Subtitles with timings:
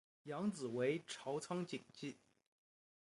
[0.23, 2.17] 养子为朝仓景纪。